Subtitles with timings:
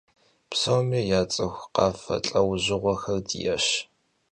[0.49, 3.67] Psomi yats'ıxu khafe lh'eujığuexer di'eş.